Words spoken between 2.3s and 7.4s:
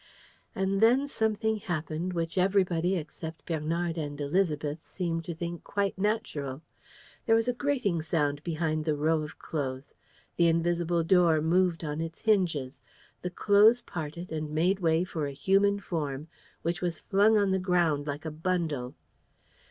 everybody except Bernard and Élisabeth seemed to think quite natural. There